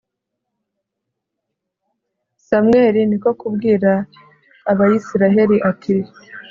samweli 2.47 3.01
ni 3.09 3.17
ko 3.23 3.29
kubwira 3.39 3.91
abayisraheli, 4.71 5.57
ati 5.71 5.95